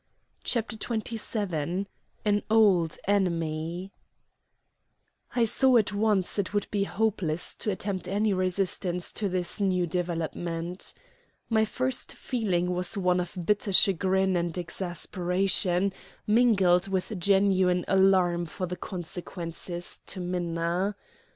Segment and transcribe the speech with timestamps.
[0.43, 1.85] CHAPTER XXVII
[2.25, 3.93] AN OLD ENEMY
[5.35, 9.85] I saw at once it would be hopeless to attempt any resistance to this new
[9.85, 10.95] development.
[11.51, 15.93] My first feeling was one of bitter chagrin and exasperation,
[16.25, 20.95] mingled with genuine alarm for the consequences to Minna.